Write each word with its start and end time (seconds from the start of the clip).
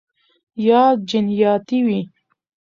یا 0.65 0.81
جنیاتي 1.09 1.79
وي 1.87 1.99